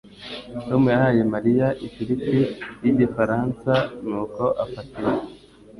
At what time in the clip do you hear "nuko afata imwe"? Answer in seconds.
4.07-5.21